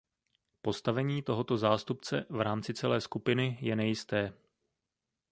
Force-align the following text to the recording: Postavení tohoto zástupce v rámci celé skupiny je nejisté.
Postavení 0.61 1.21
tohoto 1.21 1.57
zástupce 1.57 2.25
v 2.29 2.41
rámci 2.41 2.73
celé 2.73 3.01
skupiny 3.01 3.57
je 3.61 3.75
nejisté. 3.75 4.33